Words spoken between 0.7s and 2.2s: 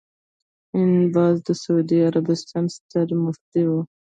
ابن باز د سعودي